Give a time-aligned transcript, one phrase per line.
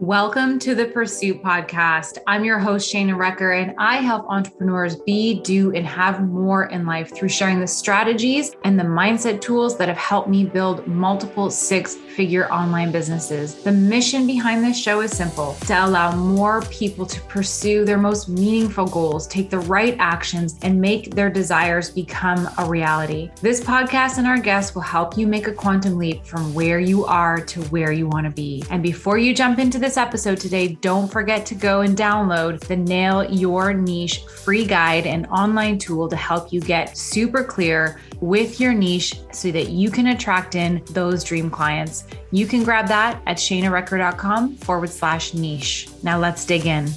[0.00, 2.16] Welcome to the Pursuit Podcast.
[2.26, 6.86] I'm your host, Shana Recker, and I help entrepreneurs be, do, and have more in
[6.86, 11.50] life through sharing the strategies and the mindset tools that have helped me build multiple
[11.50, 13.62] six figure online businesses.
[13.62, 18.30] The mission behind this show is simple to allow more people to pursue their most
[18.30, 23.30] meaningful goals, take the right actions, and make their desires become a reality.
[23.42, 27.04] This podcast and our guests will help you make a quantum leap from where you
[27.04, 28.64] are to where you want to be.
[28.70, 32.76] And before you jump into this episode today, don't forget to go and download the
[32.76, 38.60] Nail Your Niche free guide and online tool to help you get super clear with
[38.60, 42.04] your niche so that you can attract in those dream clients.
[42.30, 45.88] You can grab that at shanarecker.com forward slash niche.
[46.02, 46.88] Now let's dig in.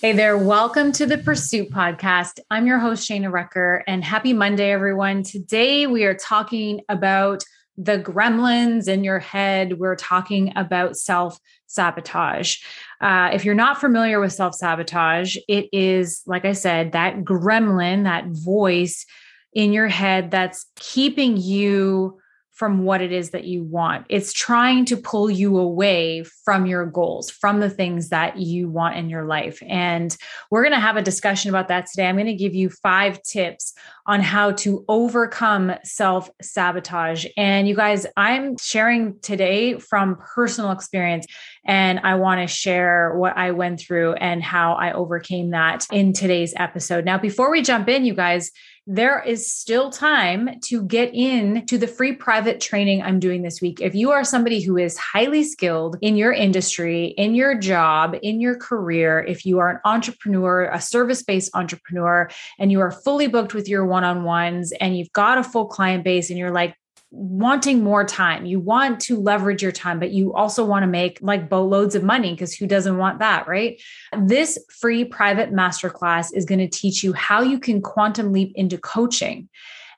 [0.00, 2.40] Hey there, welcome to the Pursuit Podcast.
[2.50, 5.22] I'm your host, Shana Recker, and happy Monday, everyone.
[5.22, 7.44] Today we are talking about
[7.76, 9.78] the gremlins in your head.
[9.78, 11.38] We're talking about self
[11.70, 12.58] sabotage.
[13.00, 18.04] Uh, if you're not familiar with self sabotage, it is, like I said, that gremlin,
[18.04, 19.06] that voice
[19.52, 22.18] in your head that's keeping you
[22.60, 24.04] from what it is that you want.
[24.10, 28.96] It's trying to pull you away from your goals, from the things that you want
[28.96, 29.62] in your life.
[29.66, 30.14] And
[30.50, 32.06] we're going to have a discussion about that today.
[32.06, 33.72] I'm going to give you five tips
[34.04, 37.24] on how to overcome self sabotage.
[37.34, 41.26] And you guys, I'm sharing today from personal experience,
[41.64, 46.12] and I want to share what I went through and how I overcame that in
[46.12, 47.06] today's episode.
[47.06, 48.50] Now, before we jump in, you guys,
[48.86, 53.60] there is still time to get in to the free private training I'm doing this
[53.60, 53.80] week.
[53.80, 58.40] If you are somebody who is highly skilled in your industry, in your job, in
[58.40, 63.54] your career, if you are an entrepreneur, a service-based entrepreneur, and you are fully booked
[63.54, 66.74] with your one-on-ones and you've got a full client base and you're like,
[67.10, 68.46] wanting more time.
[68.46, 72.04] You want to leverage your time, but you also want to make like boatloads of
[72.04, 73.80] money because who doesn't want that, right?
[74.16, 78.78] This free private masterclass is going to teach you how you can quantum leap into
[78.78, 79.48] coaching.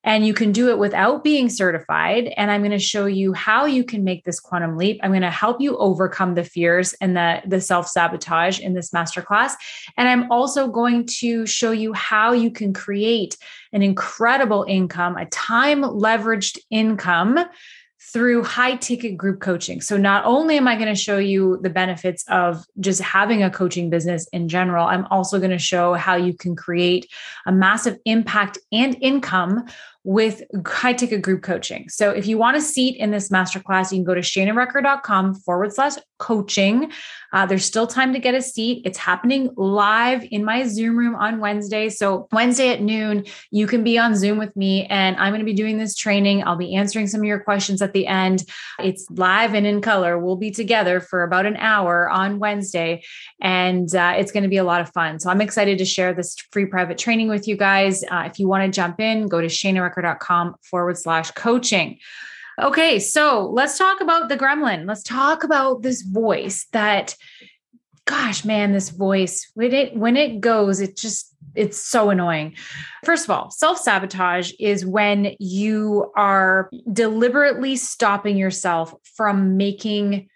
[0.05, 2.33] And you can do it without being certified.
[2.37, 4.99] And I'm going to show you how you can make this quantum leap.
[5.03, 8.91] I'm going to help you overcome the fears and the, the self sabotage in this
[8.91, 9.53] masterclass.
[9.97, 13.37] And I'm also going to show you how you can create
[13.73, 17.39] an incredible income, a time leveraged income
[18.13, 19.81] through high ticket group coaching.
[19.81, 23.51] So, not only am I going to show you the benefits of just having a
[23.51, 27.11] coaching business in general, I'm also going to show how you can create
[27.47, 29.67] a massive impact and income
[30.05, 31.89] with high ticket group coaching.
[31.89, 35.73] So if you want a seat in this masterclass, you can go to shanarecker.com forward
[35.73, 36.93] slash coaching.
[37.33, 38.83] Uh, there's still time to get a seat.
[38.85, 41.89] It's happening live in my Zoom room on Wednesday.
[41.89, 45.45] So Wednesday at noon, you can be on Zoom with me and I'm going to
[45.45, 46.45] be doing this training.
[46.45, 48.45] I'll be answering some of your questions at the end.
[48.79, 50.19] It's live and in color.
[50.19, 53.03] We'll be together for about an hour on Wednesday
[53.41, 55.19] and uh, it's going to be a lot of fun.
[55.19, 58.05] So I'm excited to share this free private training with you guys.
[58.05, 61.99] Uh, if you want to jump in, go to shanarecker com forward slash coaching.
[62.61, 64.87] Okay, so let's talk about the gremlin.
[64.87, 67.17] Let's talk about this voice that,
[68.05, 72.55] gosh, man, this voice when it when it goes, it just it's so annoying.
[73.05, 80.29] First of all, self sabotage is when you are deliberately stopping yourself from making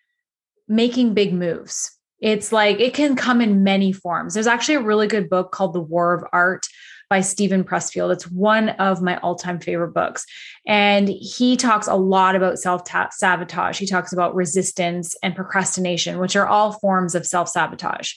[0.69, 1.93] making big moves.
[2.21, 4.35] It's like it can come in many forms.
[4.35, 6.67] There's actually a really good book called The War of Art
[7.09, 8.13] by Steven Pressfield.
[8.13, 10.27] It's one of my all time favorite books.
[10.67, 13.79] And he talks a lot about self sabotage.
[13.79, 18.15] He talks about resistance and procrastination, which are all forms of self sabotage.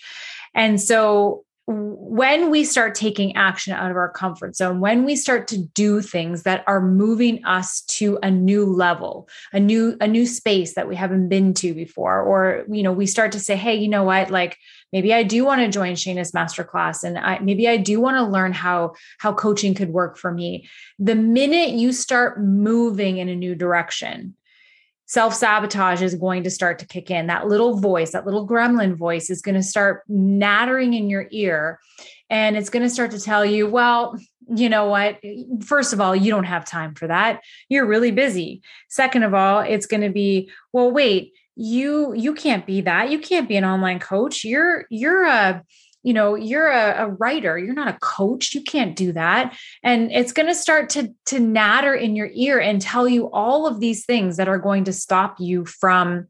[0.56, 5.48] And so when we start taking action out of our comfort zone, when we start
[5.50, 10.26] to do things that are moving us to a new level, a new a new
[10.26, 13.76] space that we haven't been to before, or you know, we start to say, "Hey,
[13.76, 14.32] you know what?
[14.32, 14.58] Like
[14.92, 18.24] maybe I do want to join Shana's masterclass, and I, maybe I do want to
[18.24, 23.36] learn how how coaching could work for me." The minute you start moving in a
[23.36, 24.34] new direction,
[25.10, 27.26] self sabotage is going to start to kick in.
[27.28, 31.80] That little voice, that little gremlin voice is going to start nattering in your ear.
[32.30, 34.20] And it's going to start to tell you, well,
[34.56, 35.20] you know what?
[35.66, 37.42] First of all, you don't have time for that.
[37.70, 38.62] You're really busy.
[38.88, 43.10] Second of all, it's going to be, well, wait, you you can't be that.
[43.10, 44.46] You can't be an online coach.
[44.46, 45.64] You're you're a
[46.04, 49.58] you know you're a, a, writer you're not a coach you can't do that.
[49.84, 53.68] And it's going to start to to natter in your ear and tell you all
[53.68, 56.28] of these things that are going to stop you from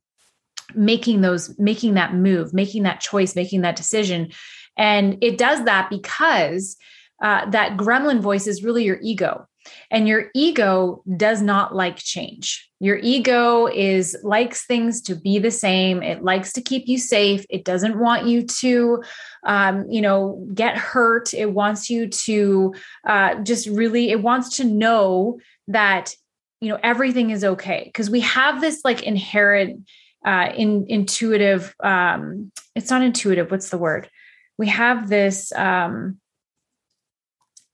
[0.76, 4.32] making those making that move making that choice making that decision.
[4.78, 6.78] And it does that because
[7.22, 9.46] uh, that gremlin voice is really your ego
[9.92, 12.70] And your ego does not like change.
[12.80, 16.02] Your ego is likes things to be the same.
[16.02, 17.46] It likes to keep you safe.
[17.50, 19.04] It doesn't want you to,
[19.46, 21.34] um, you know, get hurt.
[21.34, 22.74] It wants you to
[23.06, 24.12] uh, just really.
[24.12, 26.16] It wants to know that
[26.62, 29.88] you know everything is okay because we have this like inherent
[30.26, 31.76] uh, in intuitive.
[31.84, 33.52] Um, it's not intuitive.
[33.52, 34.10] What's the word?
[34.58, 35.52] We have this.
[35.52, 36.20] Um,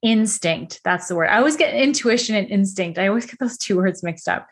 [0.05, 0.79] instinct.
[0.85, 1.29] That's the word.
[1.29, 2.99] I always get intuition and instinct.
[2.99, 4.47] I always get those two words mixed up.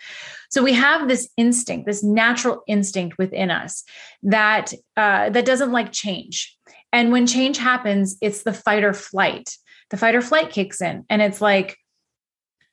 [0.49, 3.83] So we have this instinct, this natural instinct within us
[4.23, 6.57] that uh, that doesn't like change.
[6.91, 9.55] And when change happens, it's the fight or flight.
[9.91, 11.77] The fight or flight kicks in, and it's like,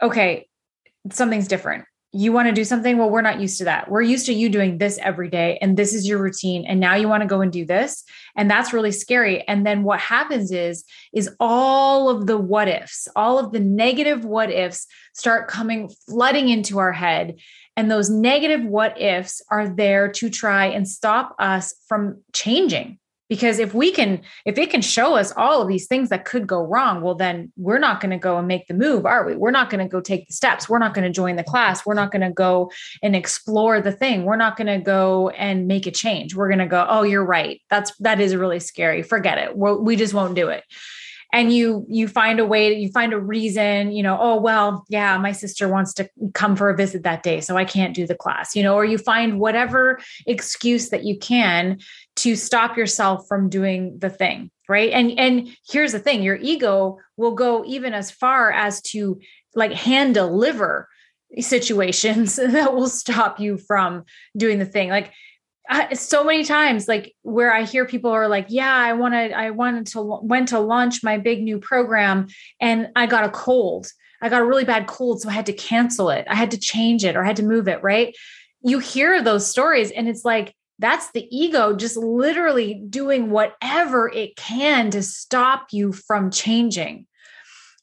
[0.00, 0.48] okay,
[1.12, 2.98] something's different you want to do something?
[2.98, 3.90] Well we're not used to that.
[3.90, 6.94] We're used to you doing this every day and this is your routine and now
[6.94, 8.04] you want to go and do this
[8.36, 9.46] and that's really scary.
[9.48, 14.24] And then what happens is is all of the what ifs all of the negative
[14.24, 17.36] what ifs start coming flooding into our head
[17.76, 22.99] and those negative what ifs are there to try and stop us from changing
[23.30, 26.46] because if we can if it can show us all of these things that could
[26.46, 29.34] go wrong well then we're not going to go and make the move are we?
[29.34, 30.68] We're not going to go take the steps.
[30.68, 31.86] We're not going to join the class.
[31.86, 32.70] We're not going to go
[33.02, 34.24] and explore the thing.
[34.24, 36.34] We're not going to go and make a change.
[36.34, 37.62] We're going to go oh you're right.
[37.70, 39.02] That's that is really scary.
[39.02, 39.56] Forget it.
[39.56, 40.64] We're, we just won't do it.
[41.32, 45.16] And you you find a way you find a reason you know oh well yeah
[45.16, 48.16] my sister wants to come for a visit that day so i can't do the
[48.16, 51.78] class you know or you find whatever excuse that you can
[52.22, 54.92] to stop yourself from doing the thing right?
[54.92, 59.20] And and here's the thing your ego will go even as far as to
[59.54, 60.88] like hand deliver
[61.40, 64.04] situations that will stop you from
[64.36, 64.88] doing the thing.
[64.88, 65.12] Like
[65.92, 69.86] so many times like where i hear people are like yeah i wanted i wanted
[69.86, 72.26] to went to launch my big new program
[72.60, 73.86] and i got a cold.
[74.20, 76.26] I got a really bad cold so i had to cancel it.
[76.28, 78.16] I had to change it or i had to move it right?
[78.62, 84.34] You hear those stories and it's like that's the ego just literally doing whatever it
[84.36, 87.06] can to stop you from changing.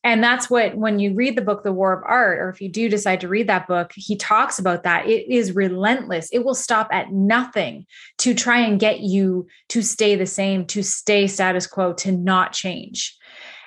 [0.04, 2.70] And that's what when you read the book the war of art or if you
[2.70, 5.08] do decide to read that book he talks about that.
[5.08, 6.30] It is relentless.
[6.32, 7.86] It will stop at nothing
[8.20, 12.54] to try and get you to stay the same to stay status quo to not
[12.54, 13.16] change.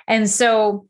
[0.07, 0.87] And so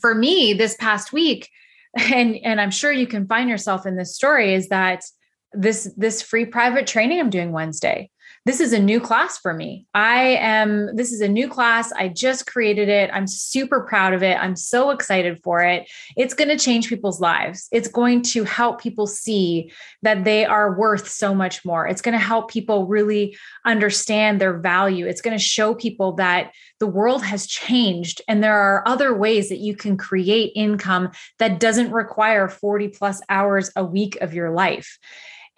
[0.00, 1.48] for me this past week
[2.12, 5.04] and and i'm sure you can find yourself in this story is that
[5.54, 8.10] this this free private training i'm doing wednesday
[8.44, 9.86] this is a new class for me.
[9.94, 11.92] I am, this is a new class.
[11.92, 13.08] I just created it.
[13.12, 14.36] I'm super proud of it.
[14.36, 15.88] I'm so excited for it.
[16.16, 17.68] It's going to change people's lives.
[17.70, 19.70] It's going to help people see
[20.02, 21.86] that they are worth so much more.
[21.86, 25.06] It's going to help people really understand their value.
[25.06, 29.50] It's going to show people that the world has changed and there are other ways
[29.50, 34.50] that you can create income that doesn't require 40 plus hours a week of your
[34.50, 34.98] life.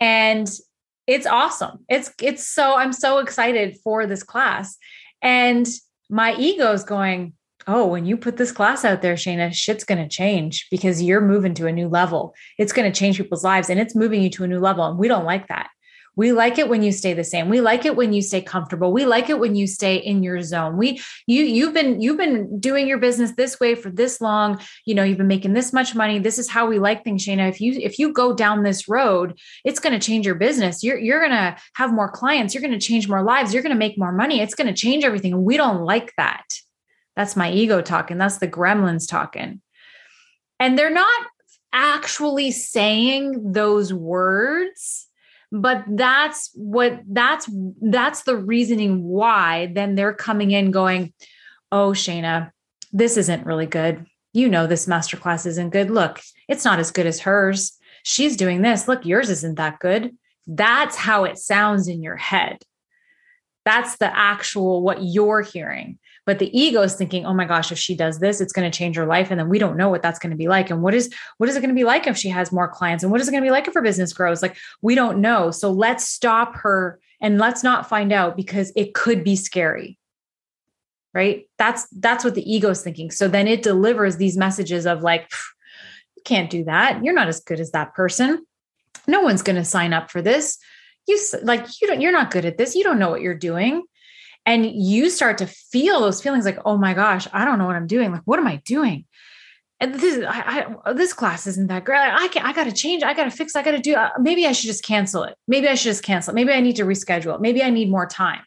[0.00, 0.50] And
[1.06, 1.84] it's awesome.
[1.88, 4.76] It's it's so I'm so excited for this class.
[5.22, 5.66] And
[6.10, 7.34] my ego is going,
[7.66, 11.20] oh, when you put this class out there, Shana, shit's going to change because you're
[11.20, 12.34] moving to a new level.
[12.58, 14.84] It's going to change people's lives and it's moving you to a new level.
[14.84, 15.68] And we don't like that.
[16.16, 17.48] We like it when you stay the same.
[17.48, 18.92] We like it when you stay comfortable.
[18.92, 20.76] We like it when you stay in your zone.
[20.76, 24.60] We you you've been you've been doing your business this way for this long.
[24.84, 26.18] You know, you've been making this much money.
[26.18, 27.48] This is how we like things, Shana.
[27.48, 30.82] If you if you go down this road, it's going to change your business.
[30.82, 32.54] You're you're going to have more clients.
[32.54, 33.52] You're going to change more lives.
[33.52, 34.40] You're going to make more money.
[34.40, 35.32] It's going to change everything.
[35.32, 36.44] And we don't like that.
[37.16, 38.18] That's my ego talking.
[38.18, 39.60] That's the gremlins talking.
[40.60, 41.26] And they're not
[41.72, 45.03] actually saying those words
[45.54, 47.48] but that's what that's
[47.80, 51.12] that's the reasoning why then they're coming in going
[51.70, 52.50] oh shana
[52.94, 54.06] this isn't really good.
[54.32, 55.90] You know this masterclass isn't good.
[55.90, 57.76] Look it's not as good as hers.
[58.04, 58.88] She's doing this.
[58.88, 60.16] Look yours isn't that good.
[60.46, 62.58] That's how it sounds in your head.
[63.64, 67.78] That's the actual what you're hearing but the ego is thinking oh my gosh if
[67.78, 70.02] she does this it's going to change her life and then we don't know what
[70.02, 70.70] that's going to be like.
[70.70, 73.02] And what is what is it going to be like if she has more clients?
[73.02, 74.42] And what is it going to be like if her business grows?
[74.42, 75.50] Like we don't know.
[75.50, 79.98] So let's stop her and let's not find out because it could be scary.
[81.12, 81.48] Right?
[81.58, 83.10] That's that's what the ego is thinking.
[83.10, 85.30] So then it delivers these messages of like
[86.16, 87.04] you can't do that.
[87.04, 88.44] You're not as good as that person.
[89.06, 90.58] No one's going to sign up for this.
[91.06, 92.74] You like you don't you're not good at this.
[92.74, 93.84] You don't know what you're doing
[94.46, 97.76] and you start to feel those feelings like oh my gosh i don't know what
[97.76, 98.12] i'm doing.
[98.12, 99.04] Like what am i doing?
[99.80, 101.98] And this I, I this class isn't that great.
[101.98, 103.02] I can i gotta change.
[103.02, 105.36] I gotta fix i gotta do uh, maybe i should just cancel it.
[105.48, 106.34] Maybe i should just cancel it.
[106.34, 108.42] Maybe i need to reschedule maybe i need more time.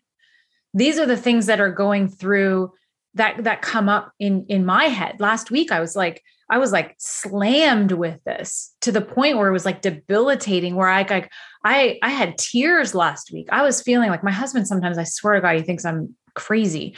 [0.74, 2.74] These are the things that are going through
[3.16, 5.20] that that come up in in my head.
[5.20, 9.48] Last week i was like i was like slammed with this to the point where
[9.48, 11.32] it was like debilitating where i like
[11.64, 13.48] i i had tears last week.
[13.52, 16.96] I was feeling like my husband sometimes i swear to god he thinks i'm crazy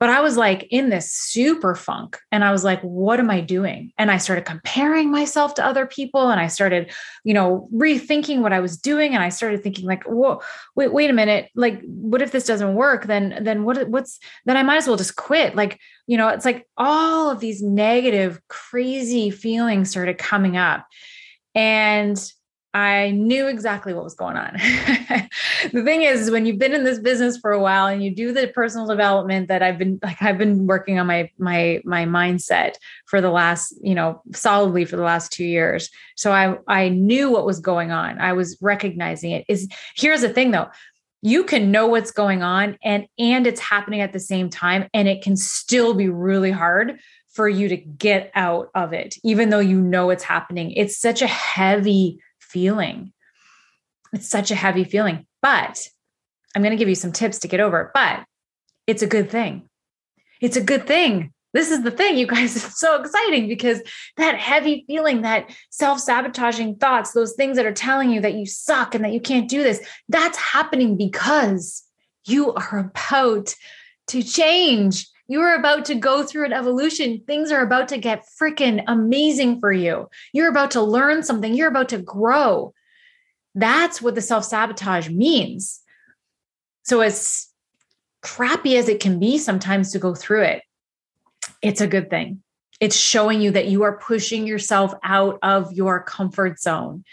[0.00, 2.18] but I was like in this super funk.
[2.30, 3.92] And I was like, what am I doing?
[3.98, 6.30] And I started comparing myself to other people.
[6.30, 6.92] And I started,
[7.24, 9.14] you know, rethinking what I was doing.
[9.14, 10.40] And I started thinking, like, whoa,
[10.76, 11.50] wait, wait a minute.
[11.56, 13.06] Like, what if this doesn't work?
[13.06, 15.56] Then, then what, what's, then I might as well just quit.
[15.56, 20.86] Like, you know, it's like all of these negative, crazy feelings started coming up.
[21.56, 22.18] And
[22.72, 24.58] I knew exactly what was going on.
[25.72, 28.14] the thing is, is when you've been in this business for a while and you
[28.14, 32.04] do the personal development that I've been like I've been working on my my my
[32.04, 32.74] mindset
[33.06, 35.90] for the last, you know, solidly for the last 2 years.
[36.16, 38.20] So I I knew what was going on.
[38.20, 39.44] I was recognizing it.
[39.48, 40.68] Is here's the thing though.
[41.20, 45.08] You can know what's going on and and it's happening at the same time and
[45.08, 46.98] it can still be really hard
[47.32, 50.72] for you to get out of it even though you know it's happening.
[50.72, 53.12] It's such a heavy feeling.
[54.12, 55.88] It's such a heavy feeling, but
[56.54, 58.24] I'm going to give you some tips to get over it, but
[58.86, 59.68] it's a good thing.
[60.40, 61.32] It's a good thing.
[61.54, 62.56] This is the thing, you guys.
[62.64, 63.80] It's so exciting because
[64.16, 68.46] that heavy feeling, that self sabotaging thoughts, those things that are telling you that you
[68.46, 71.82] suck and that you can't do this, that's happening because
[72.26, 73.54] you are about
[74.08, 75.08] to change.
[75.26, 77.22] You are about to go through an evolution.
[77.26, 80.08] Things are about to get freaking amazing for you.
[80.32, 81.54] You're about to learn something.
[81.54, 82.72] You're about to grow.
[83.58, 85.80] That's what the self sabotage means.
[86.84, 87.48] So, as
[88.22, 90.62] crappy as it can be sometimes to go through it,
[91.60, 92.42] it's a good thing.
[92.80, 97.04] It's showing you that you are pushing yourself out of your comfort zone.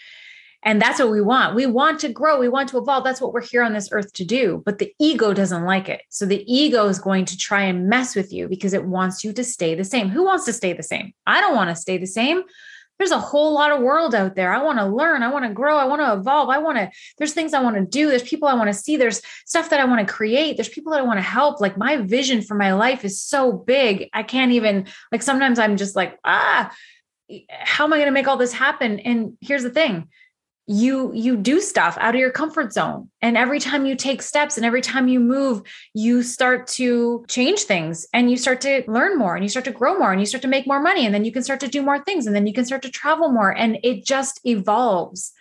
[0.62, 1.56] And that's what we want.
[1.56, 3.04] We want to grow, we want to evolve.
[3.04, 4.62] That's what we're here on this earth to do.
[4.66, 6.02] But the ego doesn't like it.
[6.10, 9.34] So the ego is going to try and mess with you because it wants you
[9.34, 10.10] to stay the same.
[10.10, 11.14] Who wants to stay the same?
[11.26, 12.44] I don't want to stay the same.
[12.98, 14.54] There's a whole lot of world out there.
[14.54, 15.22] I want to learn.
[15.22, 15.78] I want to grow.
[15.78, 16.50] I want to evolve.
[16.50, 18.10] I want to, there's things I want to do.
[18.10, 18.96] There's people I want to see.
[18.96, 20.56] There's stuff that I want to create.
[20.56, 21.60] There's people that I want to help.
[21.60, 24.10] Like my vision for my life is so big.
[24.14, 26.74] I can't even, like, sometimes I'm just like, ah,
[27.50, 29.00] how am I going to make all this happen?
[29.00, 30.08] And here's the thing
[30.68, 33.10] you you do stuff out of your comfort zone.
[33.22, 35.62] And every time you take steps and every time you move
[35.94, 39.72] you start to change things and you start to learn more and you start to
[39.72, 41.06] grow more and you start to make more money.
[41.06, 42.90] And then you can start to do more things and then you can start to
[42.90, 43.56] travel more.
[43.56, 45.34] And it just evolves.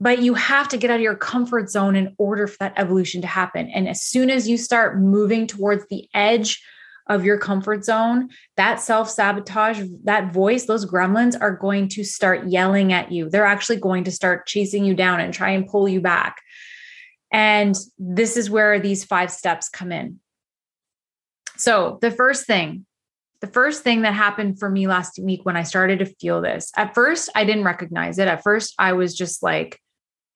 [0.00, 3.22] But you have to get out of your comfort zone in order for that evolution
[3.22, 3.70] to happen.
[3.70, 6.62] And as soon as you start moving towards the edge
[7.08, 12.48] of your comfort zone, that self sabotage, that voice, those gremlins are going to start
[12.48, 13.30] yelling at you.
[13.30, 16.36] They're actually going to start chasing you down and try and pull you back.
[17.32, 20.20] And this is where these five steps come in.
[21.56, 22.86] So, the first thing,
[23.40, 26.72] the first thing that happened for me last week when I started to feel this,
[26.76, 28.28] at first, I didn't recognize it.
[28.28, 29.80] At first, I was just like,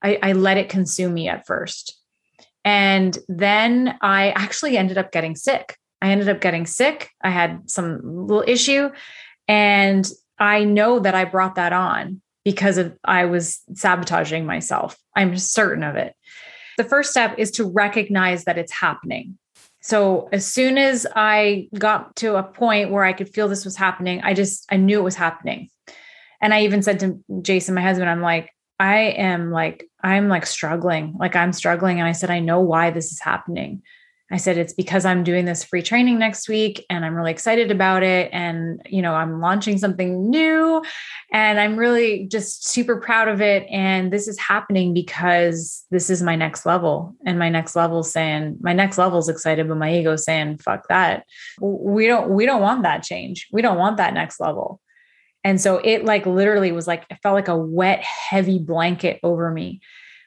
[0.03, 1.99] I, I let it consume me at first.
[2.65, 5.77] And then I actually ended up getting sick.
[6.03, 7.11] I ended up getting sick.
[7.23, 8.91] I had some little issue.
[9.49, 14.97] And I know that I brought that on because of I was sabotaging myself.
[15.15, 16.15] I'm certain of it.
[16.79, 19.37] The first step is to recognize that it's happening.
[19.83, 23.77] So as soon as I got to a point where I could feel this was
[23.77, 25.69] happening, I just I knew it was happening.
[26.41, 30.47] And I even said to Jason, my husband, I'm like, I am like, I'm like
[30.47, 31.15] struggling.
[31.19, 31.99] Like I'm struggling.
[31.99, 33.83] And I said, I know why this is happening.
[34.33, 37.71] I said, it's because I'm doing this free training next week and I'm really excited
[37.71, 38.31] about it.
[38.33, 40.83] And, you know, I'm launching something new
[41.33, 43.67] and I'm really just super proud of it.
[43.71, 47.17] And this is happening because this is my next level.
[47.27, 50.87] And my next level saying, my next level is excited, but my ego saying, fuck
[50.89, 51.25] that.
[51.61, 53.49] We don't, we don't want that change.
[53.53, 54.81] We don't want that next level.
[55.43, 59.51] And so it like literally was like, it felt like a wet, heavy blanket over
[59.51, 59.81] me.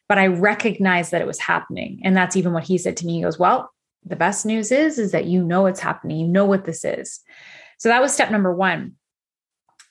[0.09, 2.01] But I recognized that it was happening.
[2.03, 3.15] And that's even what he said to me.
[3.15, 3.71] He goes, Well,
[4.05, 7.21] the best news is is that you know it's happening you know what this is
[7.77, 8.93] so that was step number 1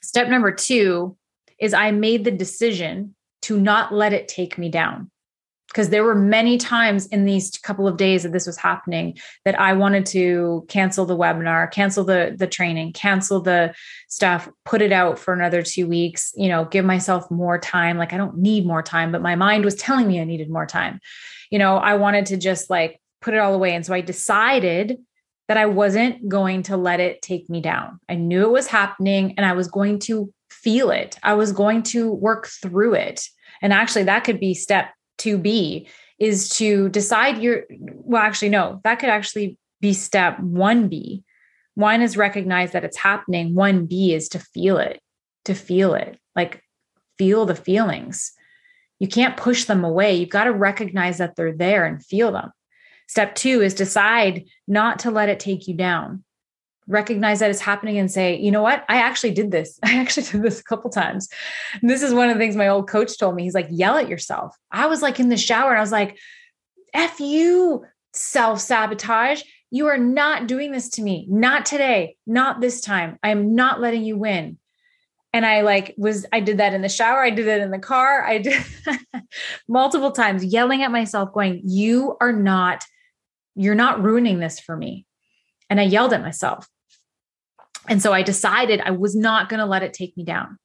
[0.02, 1.16] step number 2
[1.58, 5.10] is i made the decision to not let it take me down
[5.72, 9.16] because there were many times in these couple of days that this was happening
[9.46, 13.74] that I wanted to cancel the webinar, cancel the the training, cancel the
[14.08, 17.96] stuff, put it out for another 2 weeks, you know, give myself more time.
[17.96, 20.66] Like I don't need more time, but my mind was telling me I needed more
[20.66, 21.00] time.
[21.50, 23.74] You know, I wanted to just like put it all away.
[23.74, 24.98] And so I decided
[25.48, 28.00] that I wasn't going to let it take me down.
[28.08, 31.18] I knew it was happening and I was going to feel it.
[31.22, 33.26] I was going to work through it.
[33.60, 35.88] And actually, that could be step 2B
[36.18, 41.22] is to decide your, well, actually, no, that could actually be step 1B
[41.74, 43.54] One is recognize that it's happening.
[43.54, 45.00] One B is to feel it,
[45.44, 46.62] to feel it, like
[47.18, 48.32] feel the feelings.
[49.00, 50.14] You can't push them away.
[50.14, 52.52] You've got to recognize that they're there and feel them.
[53.12, 56.24] Step two is decide not to let it take you down.
[56.86, 58.86] Recognize that it's happening and say, you know what?
[58.88, 59.78] I actually did this.
[59.84, 61.28] I actually did this a couple times.
[61.82, 63.42] And this is one of the things my old coach told me.
[63.42, 64.56] He's like, yell at yourself.
[64.70, 66.16] I was like in the shower and I was like,
[66.94, 69.42] F you, self sabotage.
[69.70, 71.26] You are not doing this to me.
[71.28, 72.16] Not today.
[72.26, 73.18] Not this time.
[73.22, 74.56] I am not letting you win.
[75.34, 77.22] And I like was, I did that in the shower.
[77.22, 78.24] I did it in the car.
[78.24, 78.64] I did
[79.68, 82.86] multiple times yelling at myself, going, You are not,
[83.54, 85.06] you're not ruining this for me.
[85.70, 86.68] And I yelled at myself.
[87.88, 90.58] And so I decided I was not going to let it take me down.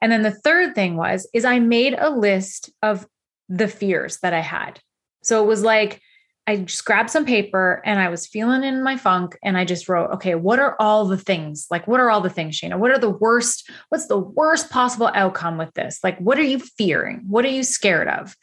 [0.00, 3.06] And then the third thing was is I made a list of
[3.48, 4.80] the fears that I had.
[5.22, 6.00] So it was like
[6.46, 9.88] I just grabbed some paper and I was feeling in my funk and I just
[9.88, 11.66] wrote, okay, what are all the things?
[11.70, 12.78] Like, what are all the things, Shana?
[12.78, 13.70] What are the worst?
[13.90, 16.00] What's the worst possible outcome with this?
[16.02, 17.24] Like, what are you fearing?
[17.28, 18.34] What are you scared of?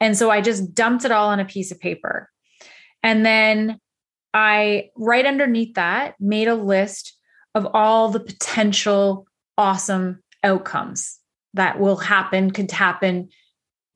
[0.00, 2.30] And so I just dumped it all on a piece of paper.
[3.02, 3.78] And then
[4.34, 7.16] I, right underneath that, made a list
[7.54, 9.26] of all the potential
[9.58, 11.18] awesome outcomes
[11.54, 13.28] that will happen, could happen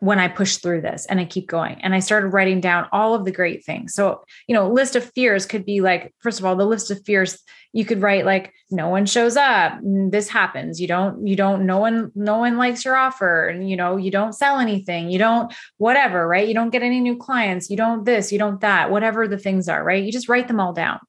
[0.04, 1.80] when I push through this and I keep going.
[1.80, 3.94] And I started writing down all of the great things.
[3.94, 7.02] So, you know, list of fears could be like, first of all, the list of
[7.06, 7.42] fears
[7.72, 10.78] you could write like, no one shows up, mm, this happens.
[10.78, 14.10] You don't, you don't, no one, no one likes your offer, and you know, you
[14.10, 16.46] don't sell anything, you don't, whatever, right?
[16.46, 19.68] You don't get any new clients, you don't this, you don't that, whatever the things
[19.70, 20.04] are, right?
[20.04, 21.00] You just write them all down.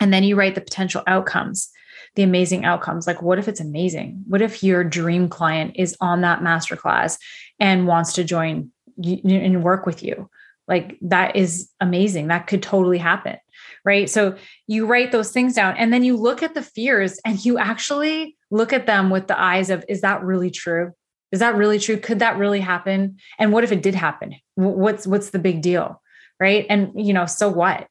[0.00, 1.70] And then you write the potential outcomes
[2.16, 3.06] the amazing outcomes.
[3.06, 4.22] Like, what if it's amazing?
[4.28, 7.18] What if your dream client is on that masterclass
[7.58, 8.70] and wants to join
[9.02, 10.30] and work with you?
[10.66, 12.28] Like, that is amazing.
[12.28, 13.36] That could totally happen.
[13.84, 14.08] Right.
[14.08, 17.58] So you write those things down and then you look at the fears and you
[17.58, 20.92] actually look at them with the eyes of, is that really true?
[21.32, 21.98] Is that really true?
[21.98, 23.18] Could that really happen?
[23.38, 24.36] And what if it did happen?
[24.54, 26.00] What's what's the big deal?
[26.40, 26.64] Right.
[26.70, 27.88] And you know, so what?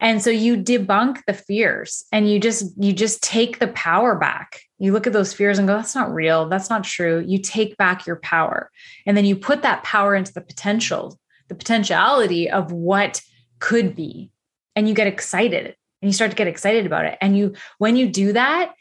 [0.00, 4.60] And so you debunk the fears and you just you just take the power back.
[4.78, 6.48] You look at those fears and go that's not real.
[6.48, 7.24] That's not true.
[7.26, 8.70] You take back your power.
[9.06, 13.20] And then you put that power into the potential the potentiality of what
[13.58, 14.30] could be.
[14.74, 17.18] And you get excited and you start to get excited about it.
[17.20, 18.74] And you when you do that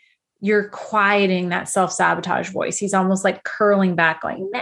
[0.44, 2.78] you're quieting that self-sabotage voice.
[2.78, 4.62] He's almost like curling back going no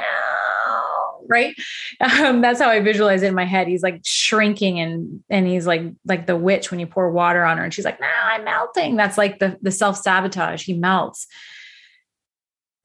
[1.32, 1.56] right?
[2.02, 3.68] Um, that's how I visualize it in my head.
[3.68, 7.58] He's like shrinking and and he's like like the witch when you pour water on
[7.58, 10.64] her and she's like, "No, I'm melting." That's like the the self sabotage.
[10.64, 11.28] He melts.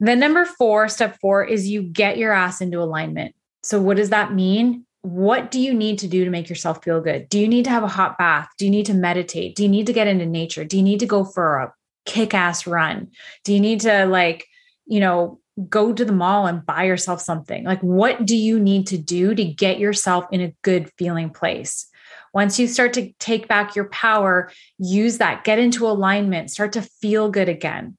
[0.01, 3.35] Then number four, step four is you get your ass into alignment.
[3.63, 4.85] So what does that mean?
[5.03, 7.29] What do you need to do to make yourself feel good?
[7.29, 8.49] Do you need to have a hot bath?
[8.59, 9.57] Do you need to meditate?
[9.57, 10.65] Do you need to get into nature?
[10.65, 13.09] Do you need to go for a kick ass run?
[13.45, 14.47] Do you need to like,
[14.87, 17.65] you know, go to the mall and buy yourself something.
[17.65, 21.87] Like, what do you need to do to get yourself in a good feeling place?
[22.35, 26.83] Once you start to take back your power, use that, get into alignment, start to
[26.83, 27.97] feel good again.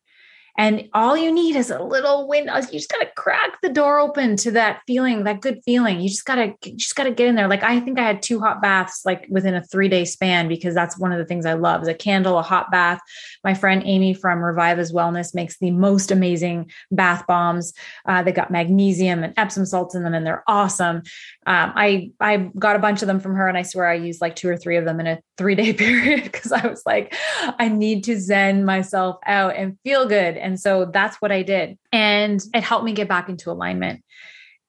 [0.57, 2.55] And all you need is a little window.
[2.55, 6.01] You just gotta crack the door open to that feeling, that good feeling.
[6.01, 7.47] You just gotta, just gotta get in there.
[7.47, 10.73] Like I think I had two hot baths like within a three day span because
[10.73, 12.99] that's one of the things I love is a candle, a hot bath.
[13.43, 17.73] My friend Amy from Revive as Wellness makes the most amazing bath bombs.
[18.05, 21.03] Uh, they got magnesium and Epsom salts in them, and they're awesome.
[21.45, 24.21] Um, I I got a bunch of them from her, and I swear I used
[24.21, 27.13] like two or three of them in a three day period because I was like,
[27.59, 31.77] I need to zen myself out and feel good and so that's what I did.
[31.91, 34.01] And it helped me get back into alignment.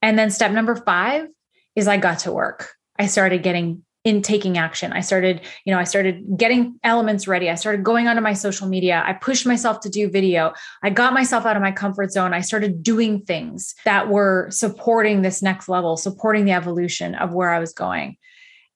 [0.03, 1.29] And then step number five
[1.77, 2.71] is I got to work.
[2.99, 4.93] I started getting in taking action.
[4.93, 7.49] I started, you know, I started getting elements ready.
[7.49, 9.05] I started going onto my social media.
[9.07, 10.53] I pushed myself to do video.
[10.83, 12.35] I got myself out of my comfort zone.
[12.35, 17.51] I started doing things that were supporting this next level, supporting the evolution of where
[17.51, 18.17] I was going.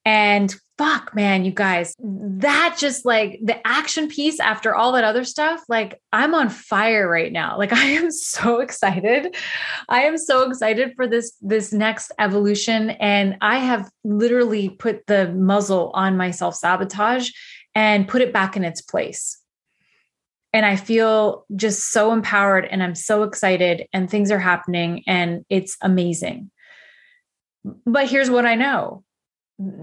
[0.05, 5.25] And fuck, man, you guys, that just like the action piece after all that other
[5.25, 7.57] stuff, like I'm on fire right now.
[7.63, 9.37] Like I am so excited.
[9.89, 15.29] I am so excited for this this next evolution and I have literally put the
[15.33, 17.31] muzzle on my self-sabotage
[17.77, 19.39] and put it back in its place.
[20.53, 25.45] And I feel just so empowered and I'm so excited and things are happening and
[25.49, 26.51] it's amazing.
[27.87, 29.05] But here's what I know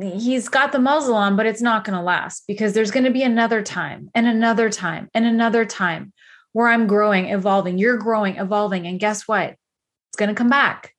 [0.01, 3.11] he's got the muzzle on, but it's not going to last because there's going to
[3.11, 6.13] be another time and another time and another time
[6.53, 7.77] where I'm growing, evolving.
[7.77, 8.87] You're growing, evolving.
[8.87, 9.51] And guess what?
[9.51, 10.93] It's going to come back.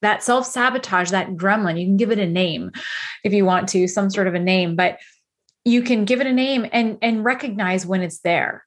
[0.00, 2.70] That self sabotage, that gremlin, you can give it a name
[3.24, 4.98] if you want to, some sort of a name, but
[5.68, 8.64] you can give it a name and and recognize when it's there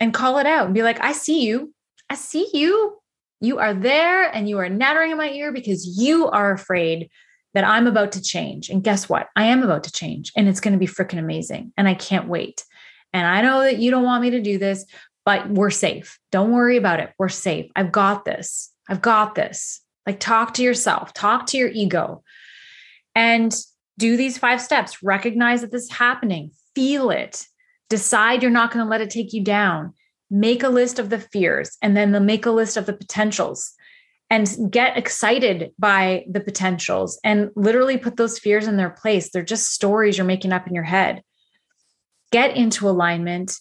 [0.00, 1.72] and call it out and be like i see you
[2.08, 2.96] i see you
[3.40, 7.08] you are there and you are nattering in my ear because you are afraid
[7.54, 8.68] that i'm about to change.
[8.68, 9.28] And guess what?
[9.36, 12.28] I am about to change and it's going to be freaking amazing and i can't
[12.28, 12.64] wait.
[13.12, 14.84] And i know that you don't want me to do this
[15.24, 16.18] but we're safe.
[16.32, 17.12] Don't worry about it.
[17.18, 17.70] We're safe.
[17.76, 18.72] I've got this.
[18.88, 19.80] I've got this.
[20.06, 21.12] Like talk to yourself.
[21.12, 22.22] Talk to your ego.
[23.14, 23.54] And
[23.98, 25.02] do these five steps.
[25.02, 26.52] Recognize that this is happening.
[26.74, 27.46] Feel it.
[27.90, 29.94] Decide you're not going to let it take you down.
[30.30, 33.72] Make a list of the fears and then make a list of the potentials
[34.30, 39.30] and get excited by the potentials and literally put those fears in their place.
[39.30, 41.22] They're just stories you're making up in your head.
[42.30, 43.58] Get into alignment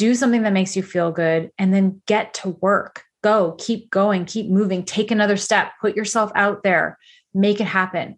[0.00, 3.04] do something that makes you feel good and then get to work.
[3.22, 6.98] Go keep going keep moving take another step put yourself out there
[7.34, 8.16] make it happen.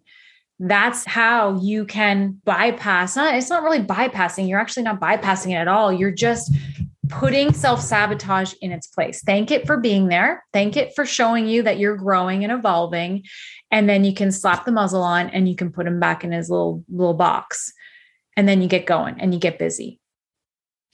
[0.59, 5.67] That's how you can bypass it's not really bypassing you're actually not bypassing it at
[5.67, 5.91] all.
[5.91, 6.55] You're just
[7.09, 9.21] putting self-sabotage in its place.
[9.23, 10.43] Thank it for being there.
[10.53, 13.23] Thank it for showing you that you're growing and evolving.
[13.71, 16.31] And then you can slap the muzzle on and you can put him back in
[16.31, 17.73] his little little box.
[18.37, 19.99] And then you get going and you get busy.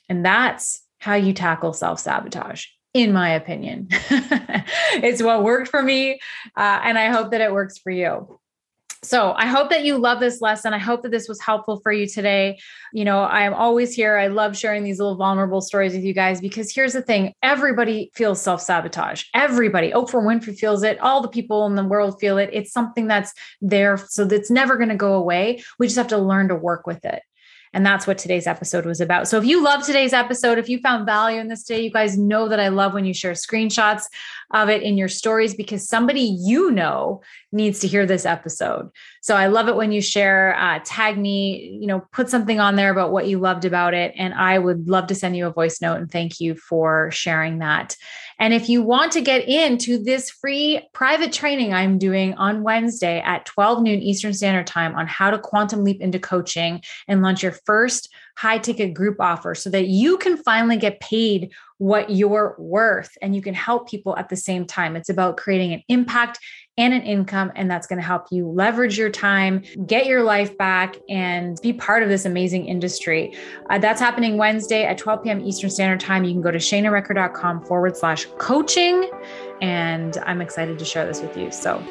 [0.08, 3.90] And that's how you tackle self-sabotage in my opinion.
[4.92, 6.20] It's what worked for me
[6.58, 8.39] uh, and i hope that it works for you
[9.04, 10.74] so I hope that you love this lesson.
[10.74, 12.60] I hope that this was helpful for you today.
[12.92, 14.18] You know, I am always here.
[14.18, 18.12] I love sharing these little vulnerable stories with you guys because here's the thing everybody
[18.14, 19.24] feels self sabotage.
[19.34, 19.92] Everybody.
[19.92, 21.00] Oprah Winfrey feels it.
[21.00, 22.50] All the people in the world feel it.
[22.52, 23.98] It's something that's there.
[24.10, 25.64] So that's never going to go away.
[25.78, 27.22] We just have to learn to work with it.
[27.74, 29.28] And that's what today's episode was about.
[29.28, 32.18] So if you love today's episode, if you found value in this day, you guys
[32.18, 34.04] know that I love when you share screenshots
[34.52, 38.90] of it in your stories because somebody you know needs to hear this episode.
[39.22, 42.76] So I love it when you share, uh, tag me, you know, put something on
[42.76, 44.14] there about what you loved about it.
[44.18, 47.60] And I would love to send you a voice note and thank you for sharing
[47.60, 47.96] that.
[48.40, 53.20] And if you want to get into this free private training I'm doing on Wednesday
[53.20, 57.44] at 12 noon Eastern Standard Time on how to quantum leap into coaching and launch
[57.44, 62.56] your first high ticket group offer so that you can finally get paid what you're
[62.58, 64.96] worth and you can help people at the same time.
[64.96, 66.40] It's about creating an impact
[66.78, 67.52] and an income.
[67.56, 71.74] And that's going to help you leverage your time, get your life back, and be
[71.74, 73.36] part of this amazing industry.
[73.70, 75.42] Uh, that's happening Wednesday at 12 p.m.
[75.42, 76.24] Eastern Standard Time.
[76.24, 79.12] You can go to shanarecker.com forward slash coaching.
[79.62, 81.52] And I'm excited to share this with you.
[81.52, 81.84] So,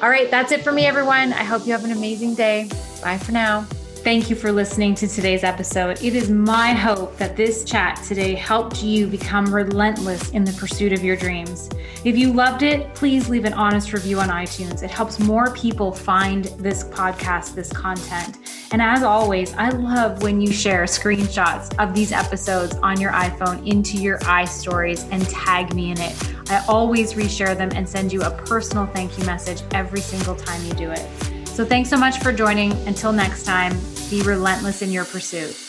[0.00, 1.32] all right, that's it for me, everyone.
[1.32, 2.68] I hope you have an amazing day.
[3.02, 3.66] Bye for now.
[4.08, 6.02] Thank you for listening to today's episode.
[6.02, 10.94] It is my hope that this chat today helped you become relentless in the pursuit
[10.94, 11.68] of your dreams.
[12.06, 14.82] If you loved it, please leave an honest review on iTunes.
[14.82, 18.38] It helps more people find this podcast, this content.
[18.72, 23.66] And as always, I love when you share screenshots of these episodes on your iPhone
[23.70, 26.50] into your iStories and tag me in it.
[26.50, 30.64] I always reshare them and send you a personal thank you message every single time
[30.64, 31.06] you do it.
[31.46, 32.72] So thanks so much for joining.
[32.86, 33.76] Until next time,
[34.10, 35.67] be relentless in your pursuit.